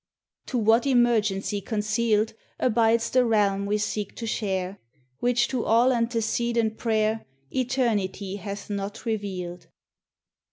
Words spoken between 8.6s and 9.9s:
not revealed?